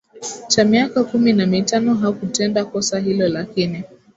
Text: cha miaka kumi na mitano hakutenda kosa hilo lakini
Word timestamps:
cha 0.47 0.63
miaka 0.63 1.03
kumi 1.03 1.33
na 1.33 1.45
mitano 1.45 1.93
hakutenda 1.93 2.65
kosa 2.65 2.99
hilo 2.99 3.27
lakini 3.29 3.83